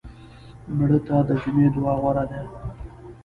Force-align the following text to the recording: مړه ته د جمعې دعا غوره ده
مړه 0.77 0.99
ته 1.07 1.15
د 1.27 1.29
جمعې 1.41 1.67
دعا 1.75 1.93
غوره 2.01 2.23
ده 2.31 2.41